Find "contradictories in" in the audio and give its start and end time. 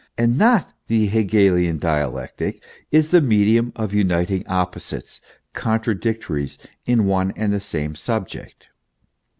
5.53-7.05